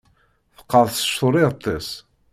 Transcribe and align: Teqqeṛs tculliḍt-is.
Teqqeṛs 0.55 0.97
tculliḍt-is. 1.03 1.89